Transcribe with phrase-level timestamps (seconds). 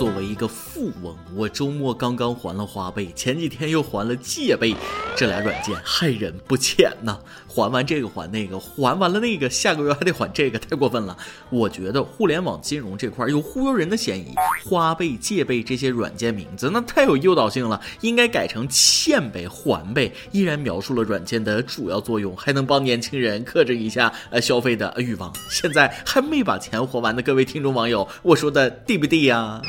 [0.00, 4.74] 作为一个富翁，我周末刚刚还了花呗，前几天又还了借呗，
[5.14, 7.18] 这俩软件害人不浅呐！
[7.46, 11.14] 还完这个还那个，还完了那个，下个月还得还这个，太过分了。
[11.50, 14.32] 我觉得互联网金融这块有忽悠人的嫌疑，
[14.64, 25.30] 花呗、借呗这些软件名字那太有诱导性了，应该改成欠呗、还呗，依然描述了软件的主要作用，还能帮年轻人克制一下呃消费的欲望。
[25.50, 29.60] 现在还没把钱还完的各位听众网友，我说的对不对呀？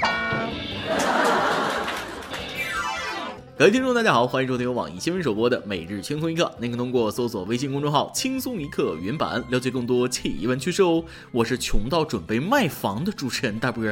[3.61, 11.03] 各位听众，大家好，欢迎收听由网易新闻首播的《每日轻松一刻》，您可通过搜索微信公众号“轻松一刻”原版了解更多奇闻趣事哦。
[11.31, 13.83] 我是穷到准备卖房的主持人大波，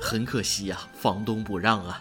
[0.00, 2.00] 很可惜呀，房东不让啊。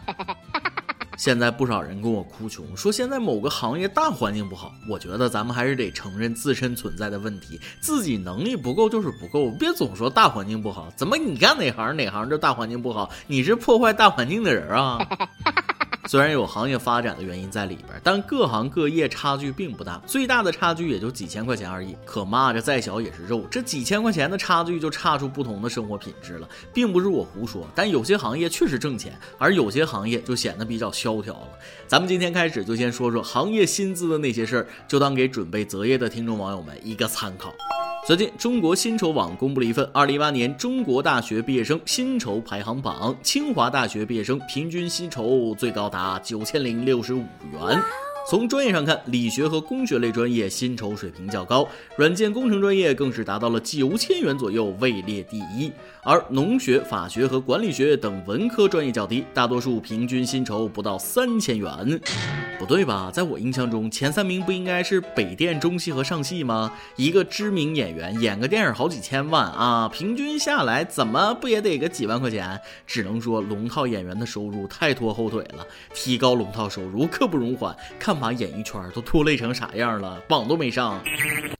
[1.17, 4.71] 现在不少人跟我哭穷，说现在某个行业大环境不好。
[4.89, 10.89] 我觉得咱们还是得承认自身存在的问题，自己能力不够就是不够，别总说大环境不好。
[10.95, 13.11] 怎么你干哪行哪行就大环境不好？
[13.27, 15.05] 你是破坏大环境的人啊？
[16.07, 21.95] 虽然有行业发展的原因在里边，但各行各业差距并不大，最大的差距也就几千块钱而已。
[22.05, 27.67] 可蚂蚱再小也是肉，这几千块钱的差距就差出不同的生活品质了，并不是我胡说。
[27.75, 31.49] 但有些行业确实挣钱，而有些行业就显得比较萧条了。
[31.87, 37.53] 咱们今天开始就先说说行业薪资的那些事儿，就当给准备择业的听众网友们一个参考。
[38.07, 47.77] 最近，中国薪酬网公布了一份二零一八年中国大学毕业生薪酬排行榜，清华大学毕业生平均薪酬最高达九千零六十五元。
[48.29, 55.71] 从专业上看，理学和工学类专业薪酬水平较高，软件工程专业更是达到了九千元左右，位列第一。
[56.03, 62.01] 而农学、法学和管理学等文科专业较低，大多数平均薪酬不到三千元。
[62.59, 63.09] 不对吧？
[63.13, 66.73] 在我印象中，前三名不应该是北电、中戏和上戏吗？
[66.97, 72.59] 一个知名演员演个电影好几千万啊，平均下来怎么不也得个几万块钱？
[72.85, 77.73] 只能说龙套演员的收入太拖后腿了，提高龙套收入刻不容缓。
[77.97, 78.16] 看。
[78.19, 81.01] 把演艺圈都拖累成啥样了，榜都没上。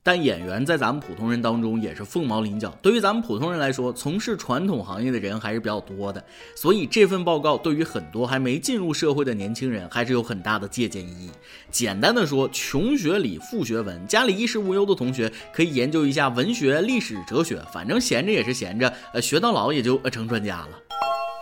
[0.03, 2.73] 但演员在咱们普通人当中也是凤毛麟角。
[2.81, 6.23] 对于咱们普通人来说，从事传统行业的人还是比较多的。
[6.55, 11.29] 所以这份报告对于很多还没进入社会的年轻人还是有很大的借鉴意义。
[11.69, 20.69] 简单的说，穷学理，富学文，家里衣食无忧的同学可以研究一下文学、历史、哲学，反正闲着也是闲着，呃，学到老也就呃成专家了。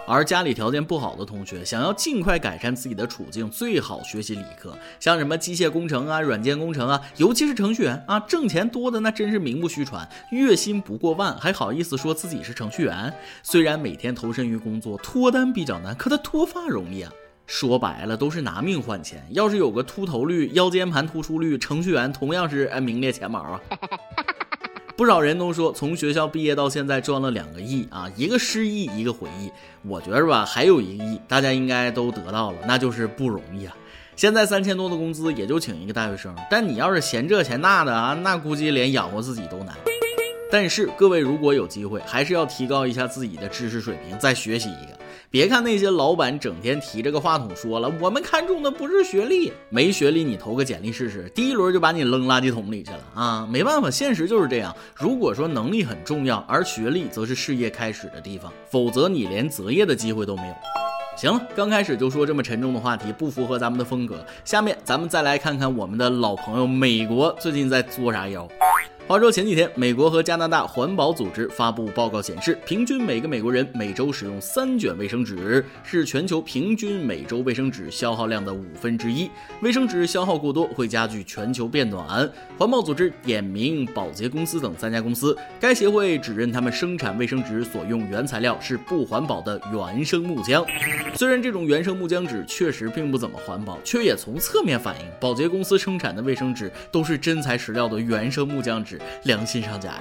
[0.08, 13.12] 而家里条件不好的同学，想要尽快改善自己的处境，最好学习理科，像什么机械工程啊、软件工程啊，尤其是程序员啊，挣钱多的那真是名不虚传，月薪不过万，还好意思说自己是程序员。
[13.42, 17.12] 虽然每天投身于工作，脱单比较难，可他脱发容易啊。
[17.48, 19.24] 说白了，都是拿命换钱。
[19.30, 23.62] 要是有个秃头率、腰间盘突出率，程序员同样是名列前茅啊。
[24.98, 29.52] 不少人都说，从学校毕业到现在赚了两个亿啊，一个失忆，一个回忆。
[29.82, 33.76] 我觉着吧，还有一个亿，大家应该都得到了，那就是不容易啊。
[34.16, 39.76] 现在三千多的工资也就请一个大学生，但你要是嫌这嫌那的啊，那估计连养活自己都难。
[40.58, 44.98] 但是各位如果有机会，还是要提高一下自己的知识水平，再学习一个。
[45.30, 53.46] 别看那些老板整天提着个话筒说了，我们看中的不是学历，没学历你投个简历试试，第一轮就把你扔垃圾桶里去了啊！
[53.52, 54.74] 没办法，现实就是这样。
[54.96, 60.54] 如果说能力很重要，而学历则是事业开始的地方，否则你连择业的机会都没有。
[61.18, 64.26] 行了，刚开始就说这么沉重的话题，不符合咱们的风格。
[64.46, 68.48] 下面咱们再来看看我们的老朋友美国最近在作啥妖。
[69.08, 79.30] 话说前几天，美国和加拿大环保组织发布报告显示，平均每个美国人每周使用三卷卫生纸，是全球平均每周卫生纸消耗量的五分之一。
[79.62, 82.28] 卫生纸消耗过多会加剧全球变暖。
[82.58, 90.66] 环保组织点名保洁公司等三家公司，该协会指认他们生产卫生纸所用原材料是不环保的原生木浆。
[91.14, 98.95] 虽然这种原生木浆纸确实并不怎么环保，却也从侧面反映保洁公司生产的卫生纸都是真材实料的原生木浆纸。
[99.24, 100.00] 良心商家呀！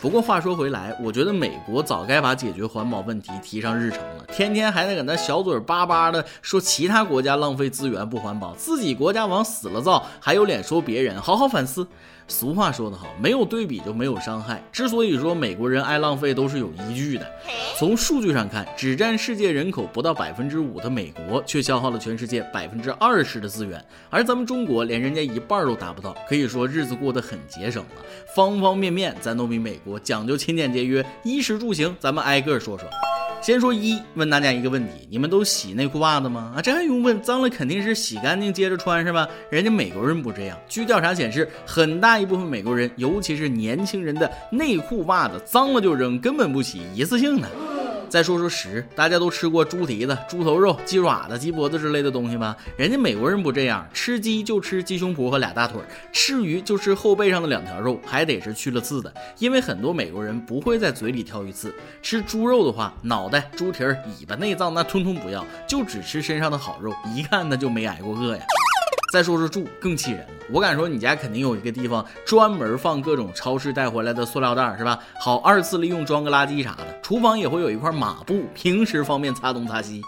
[0.00, 11.18] 不过话说回来，我觉得美国早该把解决环保问题提上日程了，天天还在搁那小嘴巴巴的说其他国家浪费资源不环保，自己国家往死了造，还有脸说别人？
[11.20, 11.86] 好好反思。
[12.26, 14.62] 俗话说得好，没有对比就没有伤害。
[14.72, 17.26] 之所以说美国人爱浪费，都是有依据的。
[17.76, 27.90] 从数据上看，只占世界人口不到百分之五的美国，却消耗了全世界百分之二十的资源，而咱们中国连人家一半都达不到，可以说日子过得很节省了。
[28.32, 32.88] 方方面面，咱都比美国讲究勤俭节约，衣食住行，咱们挨个说说。
[33.44, 36.54] 先说一，问大家一个问题：你们都洗内裤袜子吗？
[36.56, 37.20] 啊，这还用问？
[37.20, 39.28] 脏了肯定是洗干净接着穿是吧？
[39.50, 40.58] 人家美国人不这样。
[40.66, 47.46] 据调查显示，很大一部分美国人，尤其是年轻人的内裤袜子脏了就扔，根本不洗，一次性的。
[48.14, 52.56] 再说说食，大家都吃过猪蹄子、猪头肉、鸡爪子、鸡脖子之类的东西吧？
[52.76, 55.80] 人家美国人不这样，吃鸡就吃鸡胸脯和俩大腿，
[56.12, 61.74] 吃鱼就吃后背上的两条肉，还得是去了刺的，因为很多美国人不会在嘴里挑鱼刺。
[62.02, 68.44] 吃猪肉的话，脑袋、猪蹄儿、尾巴、内脏那通通不要，就只吃身上的好肉，一看那就没挨过饿呀。
[69.12, 70.24] 再说说住，更气人。
[70.50, 74.98] 我敢说，你家肯定有一个地方专门放各种超市带回来的塑料袋，是吧？
[75.18, 77.00] 好二次利用，装个垃圾啥的。
[77.02, 80.02] 厨房也会有一块抹布，平时方便擦东擦西。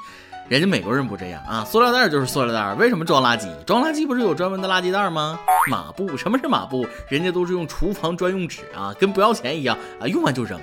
[0.49, 3.49] 人家美国人不这样啊，塑料袋就是塑料袋，为什么装垃圾？
[3.65, 5.37] 装垃圾不是有专门的垃圾袋吗？
[5.69, 6.87] 抹布，什么是抹布？
[7.09, 10.57] 人家都是用厨房专用纸啊，跟不要钱一样啊，用完就扔。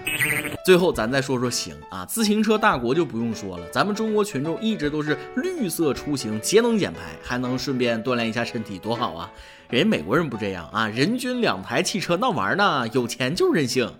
[0.66, 9.30] 最后咱再说说行啊，自行车大国就不用说了，咱们中国群众一直都是绿色出行，节能减排，还能顺便锻炼一下身体，多好啊！
[9.70, 13.92] 人家美国人不这样啊，人均两台汽车闹玩呢，有钱就任性。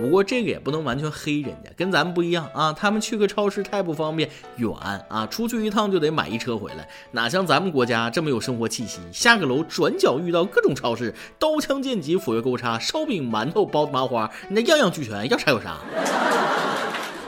[0.00, 2.72] 不过这个也不能完全黑人家，跟咱们不一样啊。
[2.72, 4.26] 他们去个超市太不方便，
[4.56, 4.72] 远
[5.08, 9.00] 啊，出去一趟就得买一车回来，哪像咱们国家这么有生活气息。
[9.12, 15.76] 下个楼转角遇到各种超市，刀枪剑戟斧钺钩叉，烧饼馒头包子麻花，那样样俱全，要啥有啥。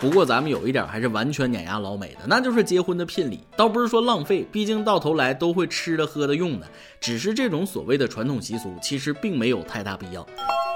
[0.01, 6.67] 不过咱们有一点还是完全碾压老美的，那就是结婚的聘礼，倒不是说浪费，毕竟到头来都会吃的喝的用的，
[6.99, 10.27] 只是这种所谓的传统习俗，其实并没有太大必要。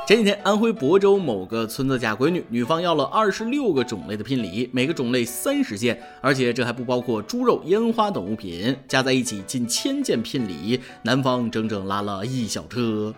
[0.07, 13.13] 前几天，安徽亳州某个村子嫁闺女，女方要了二十六个种类的聘礼，每个种类三十件，而且这还不包括猪肉、烟花等物品，加在一起近千件聘礼，男方整整拉了一小车。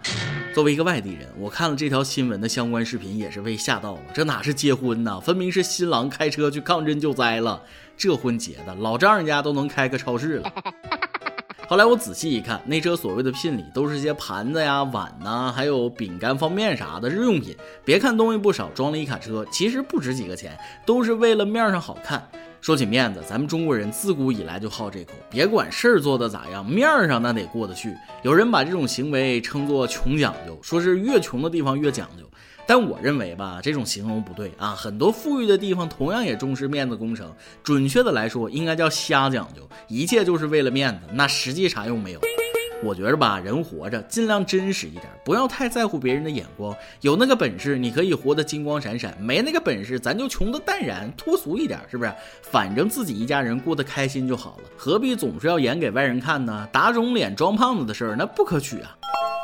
[0.54, 4.00] 作为一个外地人，我看了这条新闻的相关视频，也是被吓到了。
[4.14, 7.62] 这哪是结婚呐，分明是新郎开车去抗震救灾了。
[7.98, 10.50] 这婚结的，老丈人家都能开个超市了。
[11.68, 17.54] 后来我仔细一看，那车所谓的聘礼都是些盘子呀、碗呐，还有饼干、方便面啥的日用品。
[17.84, 22.26] 别看东西不少，装了一卡车，其实不值几个钱，都是为了面上好看。
[22.62, 27.94] 说起面子，咱们中国人自古以来就好这口，别管事儿做的咋样，面上那得过得去。
[28.22, 32.24] 有人把这种行为称作穷讲究，说是越穷的地方越讲究。
[32.68, 34.74] 但我认为吧，这种形容不对啊！
[34.76, 42.20] 很多富裕的地方同样也重视面子工程，准确的来说，应该叫瞎讲究，一切就是为了面子，那实际啥用没有？
[42.84, 46.76] 我觉着吧，人活着尽量真实一点，不要太在乎别人的眼光。
[47.00, 52.12] 有那个本事，你可以活得金光闪闪；没那个本事，咱就穷得淡然脱俗一点，是不是？
[52.42, 56.68] 反正自己一家人过得开心就好了，何必总是要演给外人看呢？
[56.70, 58.94] 打肿脸装胖子的事儿，那不可取啊！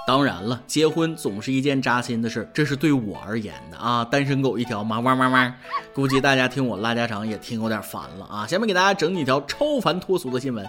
[0.07, 5.55] 当然了，结婚总是一件扎心的事，这是对我而言的啊，单身狗一条，嘛哇哇哇。
[5.95, 8.47] 估计大家听我拉家常也听有点烦了啊。
[8.47, 10.69] 下面给大家整几条超凡脱俗的新闻。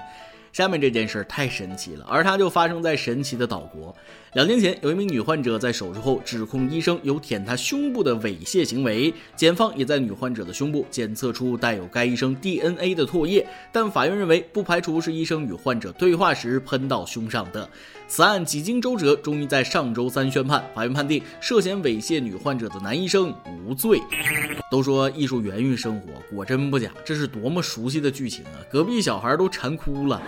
[0.54, 3.94] 下面这件事太神奇了，而它就发生在神奇的岛国。
[4.36, 17.70] 两年前，有一名女患者在手术后指控医生有舔她胸部的猥亵行为，检方也在女患者的胸部检测出带有该医生 DNA 的唾液，但法院认为不排除是医生与患者对话时喷到胸上的。
[18.10, 23.34] 此案几经周折，终于在上周三宣判，法院判定涉嫌猥亵女患者的男医生
[23.66, 24.02] 无罪。
[24.70, 28.60] 都说艺术源于生活，果真不假，这是多么熟悉的剧情啊！
[28.70, 30.22] 隔壁小孩都馋哭了。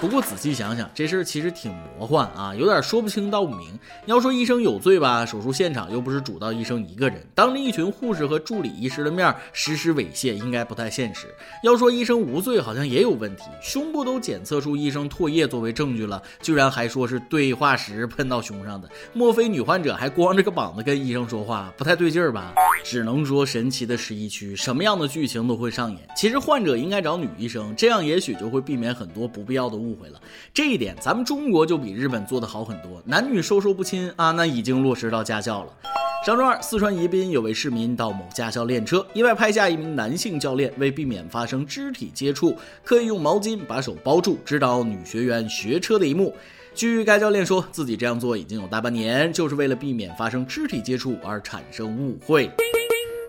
[0.00, 3.78] 不过仔细想想，这事儿其实挺魔幻啊，有点说不清道不明。
[4.06, 11.26] 要说医生有罪吧，手术现场又不是主刀医生一个人，当着一群护士和助理医师的面实施猥亵，应该不太现实。
[11.62, 22.54] 要说医生无罪，好像也有问题，胸部都检测出医生唾液作为证据了，居然还说是对话时喷到胸上的，莫非女患者还光着个膀子跟医生说话，不太对劲儿吧？
[22.82, 26.00] 只能说神奇的十一区，什么样的剧情都会上演。
[26.16, 29.89] 其实患者应该找女医生，这样也许就会避免很多不必要的误。
[29.90, 30.20] 误会了，
[30.54, 35.72] 这一点咱们中国就比日本做得好很多，男女授受不亲啊，那已经落实到驾校了。
[36.24, 42.54] 上周二，四川宜宾有位市民到某驾校练车，意外拍下一名男性教练为避免发生肢体接触，
[42.84, 46.34] 刻意用毛巾把手包住，指导女学员学车的一幕。
[46.74, 52.50] 据该教练说，自己这样做已经有大半年，就是为了避免发生肢体接触而产生误会。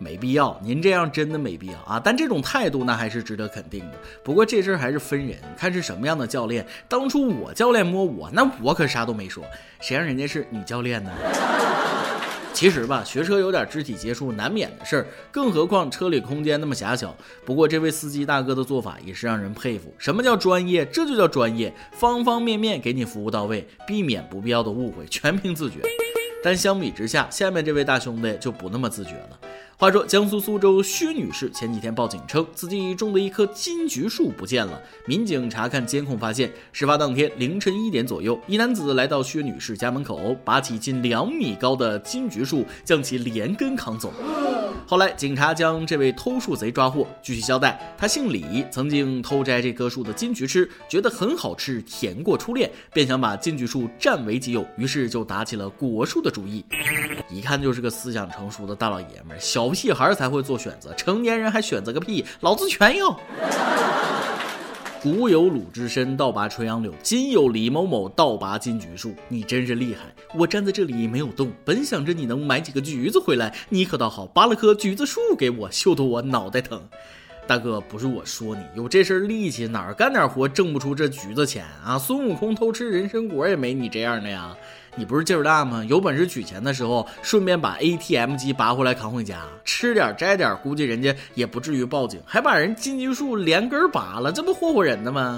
[0.01, 2.01] 没必要，您这样真的没必要啊！
[2.03, 3.98] 但这种态度那还是值得肯定的。
[4.24, 6.65] 不过这事儿还是分人，看是什么样的教练。
[6.89, 9.43] 当初我教练摸我，那我可啥都没说，
[9.79, 11.12] 谁让人家是女教练呢？
[12.51, 17.15] 其实吧，学车有点肢体接触难免的事儿，更何况车里空间那么狭小。
[17.46, 19.93] 不过这位司机大哥的做法也是让人佩服。
[19.98, 20.84] 什么叫专业？
[20.86, 25.77] 这就叫专业，方方面面给你服务到位，避免不必要的误会，全凭自觉。
[26.43, 29.39] 但相比之下，下面这位大兄弟就不那么自觉了。
[29.81, 34.79] 话说，江苏苏州薛女士前几天报警称，自己种的一棵金桔树不见了。
[35.07, 44.13] 民警查看监控发现，事发当天凌晨一点左右，一男子来到薛女士家门口，拔起近两米高的金桔树，将其连根扛走。
[44.85, 47.07] 后来，警察将这位偷树贼抓获。
[47.23, 56.63] 据其交代，他姓李，曾经偷摘这棵树的金桔吃，觉得很好吃，甜过初恋，便想把金桔树占为己有，于是就打起了果树的主意。
[57.31, 63.20] 一看就是个思想成熟的大老爷们儿，小屁孩才会做选择，成年人还选择个屁，老子全要。
[65.01, 70.01] 古有鲁智深倒拔垂杨柳，今有李某某倒拔金桔树，你真是厉害！
[70.38, 76.80] 我站在这里没有动，本想着你能买几个橘子回来，你可倒好，拔了棵橘子树给我，秀得我脑袋疼。
[77.48, 81.98] 大哥，不是我说你，有这身力气，哪儿干点活挣不出这橘子钱啊？
[81.98, 84.56] 孙悟空偷吃人参果也没你这样的呀！
[84.95, 85.83] 你不是劲儿大吗？
[85.88, 95.38] 有本事取钱的时候，顺便把 ATM 机拔回来扛回家，吃点摘点，估计人家也不至于报警，还把人金桔树连根拔了，这不霍霍人呢吗？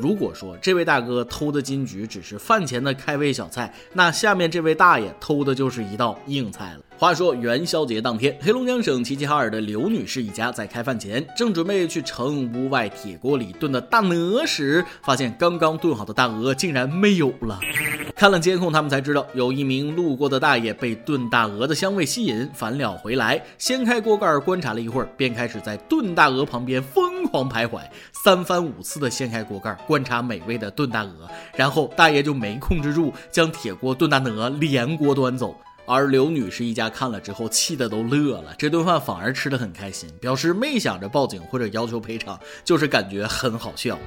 [0.00, 6.80] 如果说这位大哥偷的金桔只是饭前的开胃小菜，那下面这位大爷偷的就是一道硬菜了。
[6.96, 17.58] 话说元宵节当天，黑龙江省齐齐哈尔的刘女士一家在开饭前，正准备去盛屋外铁锅里炖的大鹅时，发现刚刚炖好的大鹅竟然没有了。
[18.14, 35.54] 看了监控，他们才知道有一名路过的大爷被炖大鹅的香味吸引，返了回来，掀开锅盖观察了一会儿，便开始在炖大鹅旁边疯疯狂徘徊，三番五次的掀开锅盖观察美味的炖大鹅，然后大爷就没控制住，将铁锅炖大鹅连锅端走。
[35.86, 43.98] 而刘女士一家看了之后，气得都乐了，这顿饭反而吃得很开心，表示没想着报警或者要求赔偿，就是感觉很好笑。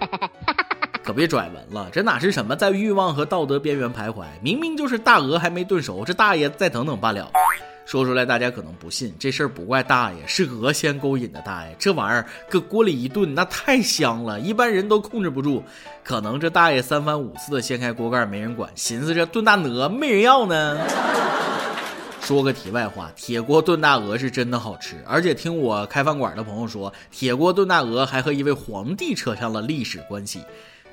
[1.04, 4.26] 可别拽文了，这哪是什么在欲望和道德边缘徘徊？
[4.42, 7.30] 明明就是大鹅还没炖熟，这大爷再等等罢了。
[7.86, 11.76] 说出来大家可能不信，这事儿不怪大爷，是鹅先勾引的大爷。
[11.78, 15.64] 这玩意儿搁锅里一炖，那太香了，一般人都控制不住。
[16.04, 20.80] 可能这大爷三番五次的掀开锅盖没人管，寻思着炖大鹅没人要呢。
[22.22, 30.42] 说个题外话，铁锅炖大鹅是真的好吃，而且听我开饭馆的朋友说，铁锅炖大鹅还和一位皇帝扯上了历史关系。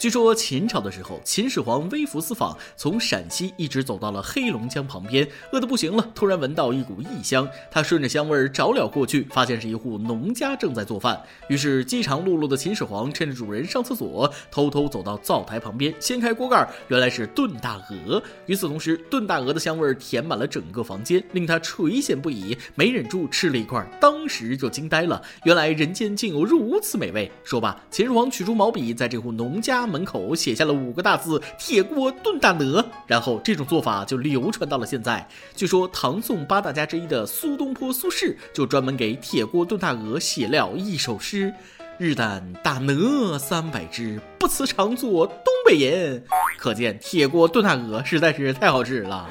[0.01, 11.23] 据说秦朝的时候，秦始皇微服私访，从陕西一直走到了黑龙江旁边，饿得不行了，突然闻到一股异香，他顺着香味找了过去，发现是一户农家正在做饭。
[11.51, 18.23] 于是饥肠辘辘的秦始皇趁着主人上厕所，偷偷走到灶台旁边，掀开锅盖，原来是炖大鹅。
[18.47, 27.31] 与此同时，炖大鹅的香味填满了整个房间，令他垂涎不已，没忍住吃了一块，当时就惊呆了，原来人间竟有如此美味。
[27.45, 29.90] 说罢，秦始皇取出毛笔，在这户农家。
[29.91, 35.27] 门口写下了五个大字“铁锅炖大鹅”，然后这种做法就流传到了现在。
[35.55, 41.53] 据说唐宋八大家之一的苏东坡苏轼就专门给铁锅炖大鹅写了一首诗
[41.99, 46.25] ：“日啖大鹅三百只，不辞常作东北人。”
[46.57, 49.29] 可见铁锅炖大鹅实在是太好吃了。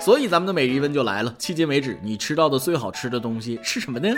[0.00, 4.08] 所以咱们的每日一问就来了：迄今为止你吃到的最好吃的东西是什么呢？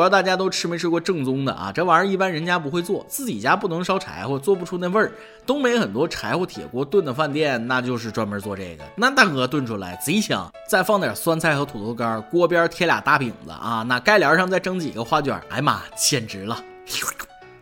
[0.00, 1.70] 不知道大家都吃没吃过正宗的啊？
[1.70, 5.12] 这玩意儿一般人家不会做，自己家不能烧柴火，做不出那味儿。
[5.44, 8.84] 东北很多柴火铁锅炖的饭店，那就是专门做这个。
[8.96, 16.56] 那大鹅炖出来贼香，再放点酸菜和土豆干，锅边贴俩大饼子啊，那盖帘上再蒸几个花卷，哎妈，简直了！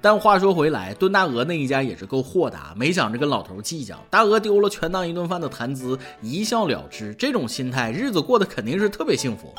[0.00, 7.12] 但话说回来，炖大鹅那一家也是够豁达，没想着跟老头计较，大鹅丢了全当一顿饭的谈资，一笑了之。
[7.14, 9.52] 这种心态，日子过得肯定是特别幸福。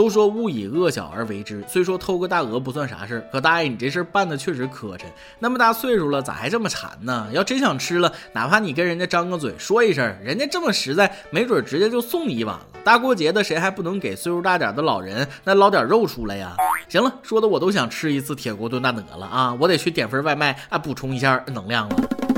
[0.00, 5.02] 都说勿以恶小而为之，虽说偷个大鹅不算啥事儿，可大爷你这事儿办的确实磕碜。
[5.38, 7.28] 那么大岁数了，咋还这么馋呢？
[7.34, 12.66] 要真想吃了，哪怕你跟人家张个嘴说一声，人家这么实在，没准直接就送你一碗了。
[12.82, 16.56] 大过节的，谁还不能给岁数大点的老人那捞点肉出来呀？
[16.88, 19.54] 行了，说的我都想吃一次铁锅炖大鹅了啊！
[19.60, 22.29] 我得去点份外卖啊，补充一下能量了。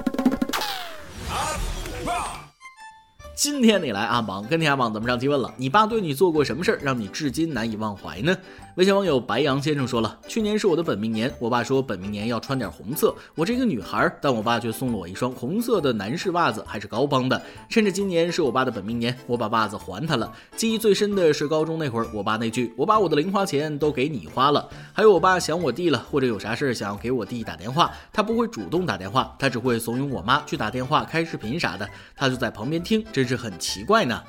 [3.43, 8.39] 今天你来阿榜跟天下榜怎么上提问了，你爸对你做过什么事儿让你至今难以忘怀呢？
[8.77, 13.15] 微信网友白羊先生说了，去年是我的本命年，我爸说本命年要穿点红色。
[13.35, 17.41] 我是一个女孩，但我爸却送了我一双红色的男士袜子，还是高帮的。
[17.69, 20.33] 趁着今年是我爸的本命年，我把袜子还他了。
[20.57, 24.67] 记忆最深的是高中那会儿，我爸那句“我把我的零花钱都给你花了”。
[24.95, 31.87] 还有我爸想我弟了，或者有啥事想要给我弟打电话，他不会主动打电话，他只会怂恿我妈去打电话、开视频啥的，
[32.17, 34.23] 他就在旁边听，真是很奇怪呢。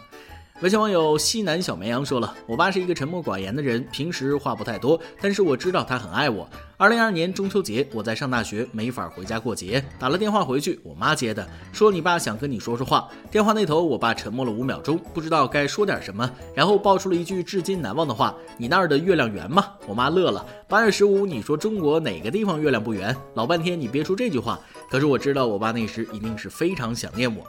[0.62, 6.48] 微信网友西南小绵羊说了：“我爸是一个沉默寡言的人，平时话不太多，但是我知道他很爱我。
[6.78, 13.10] 二零二二年中秋节，我在上大学，没法回家过节，打了电话回去，我妈接的，说你爸想跟你说说话。
[13.30, 19.74] 电话那头，我爸沉默了五秒钟，不知道该说点什么，然后爆出了一句至今难忘的话：你那儿的月亮圆吗？
[19.88, 20.46] 我妈乐了。
[20.70, 23.14] 八月十五，你说中国哪个地方月亮不圆？
[23.34, 27.44] 老半天你憋出这句话，可是我知道我爸那时一定是非常想念我。”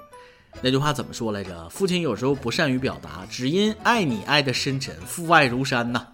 [0.63, 1.69] 那句话怎么说来着？
[1.69, 6.07] 父亲有时候不善于表达，只因爱你爱的深沉，父爱如山呐。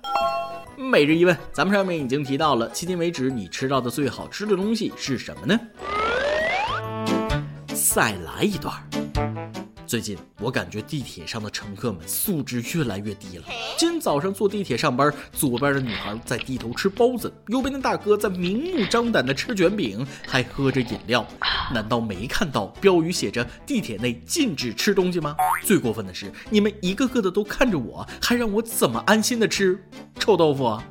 [0.76, 5.60] 每日一问，咱们上面已经提到了，迄今为止你吃到的最好吃的东西是什么呢？
[7.94, 8.89] 再来一段。
[9.90, 13.44] 最近我感觉地铁上的乘客们素质越来越低了。
[13.76, 21.26] 今天早上坐地铁上班，左边的女孩在低头吃包子，右边的大哥在明目张胆的吃卷饼，还喝着饮料。
[21.74, 25.34] 难道没看到标语写着地铁内禁止吃东西吗？
[25.64, 29.84] 最过分的是，你们一个个的都看着我，还让我怎么安心的吃
[30.20, 30.66] 臭豆腐？
[30.66, 30.84] 啊？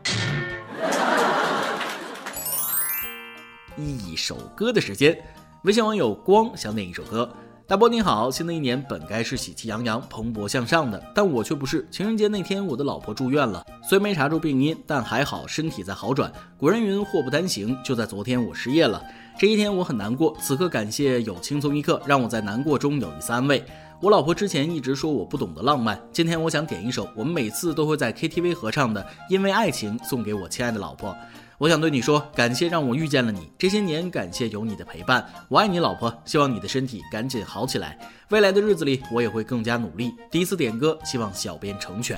[3.80, 5.18] 一首歌的时间，
[5.64, 7.34] 微信网友光想点一首歌。
[7.70, 11.88] 大波你好，新的一年本该是喜气洋洋、蓬勃向上的，但我却不是。
[11.92, 16.34] 情人节那天，我的老婆住院了，虽没查出病因，但还好身体在好转。
[16.58, 19.00] 古人云祸不单行，就在昨天我失业了，
[19.38, 20.36] 这一天我很难过。
[20.42, 23.64] 此刻感谢有轻松一刻，让我在难过中有一丝安慰。
[24.02, 31.16] 我老婆之前一直说我不懂得浪漫，今天我想点一首我们每次都会在 KTV 合唱的《因为爱情》，送给我亲爱的老婆。
[31.60, 33.52] 我想对你说，感谢让我遇见了你。
[33.58, 35.28] 这些年，感谢有你的陪伴。
[35.50, 36.24] 我爱你，老婆。
[36.24, 38.00] 希望你的身体赶紧好起来。
[38.30, 40.16] 未来的日子里，我也会更加努力。
[40.32, 42.18] 第一次点歌，希望小编成全。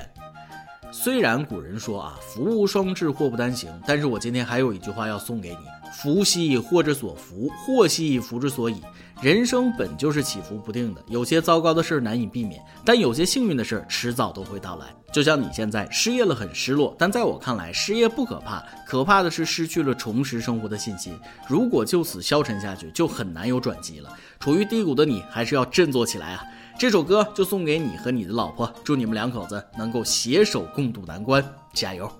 [0.94, 5.56] 虽然古人说啊，福无双至，祸不单行，但是我今天还有一句话要送给你：
[5.90, 8.76] 福兮祸之所伏，祸兮福之所倚。
[9.22, 14.86] 人生本就是起伏不定的，有些糟糕的事难以避免，但有些幸运的事迟早都会到来。
[15.10, 21.18] 就像你现在失业了，很失落，但在我看来，失业不可怕，可怕的是失去了重拾生活的信心。
[21.48, 24.10] 如果就此消沉下去，就很难有转机了。
[24.40, 26.44] 处于低谷的你，还是要振作起来啊！
[26.78, 32.10] 这首歌就送给你和你的老婆，祝你们两口子能够携手共度难关，加油！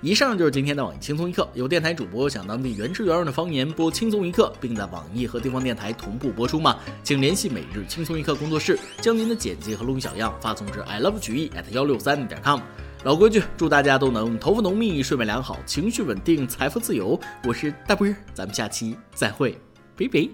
[0.00, 1.48] 以上就是今天的网易轻松一刻。
[1.54, 6.78] 有电台主播想当地原汁原味的方言播轻松一刻，并在网易和地方电台同步播出吗？
[7.02, 12.60] 请联系每日轻松一刻工作室，将您的简介和录音小样发送至 i love 曲艺 at 幺六三点 com。
[13.02, 17.18] 老规矩，祝大家都能头发浓密、睡眠良好、情绪稳定、财富自由。
[17.44, 19.58] 我是大波儿，咱们下期再会，
[19.96, 20.28] 拜拜。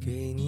[0.00, 0.47] 给你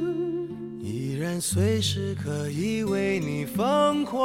[1.39, 4.21] 随时可以为你疯狂。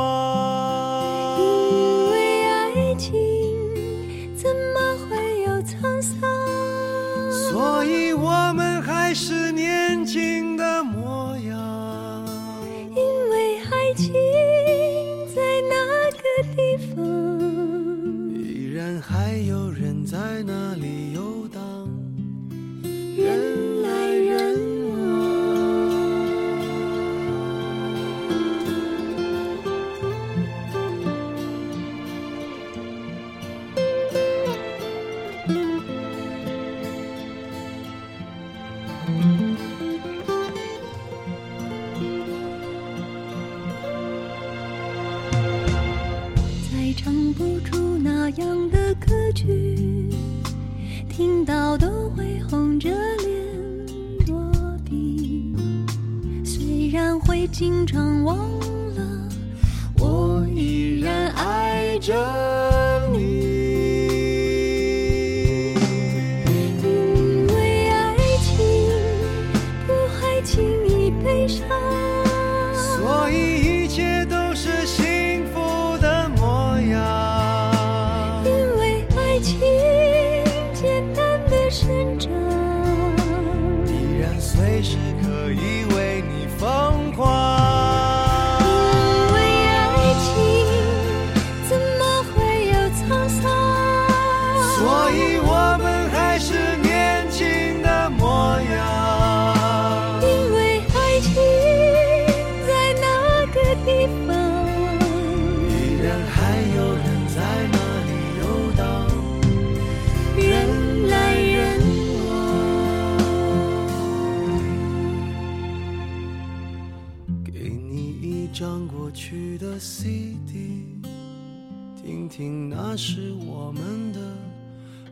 [122.07, 124.21] 听听，那是我们的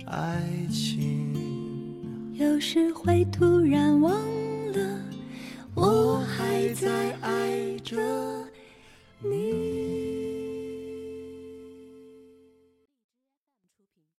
[0.07, 1.35] 爱情，
[2.35, 4.12] 有时会突然忘
[4.70, 5.00] 了，
[5.74, 7.96] 我还在爱着
[9.20, 9.63] 你。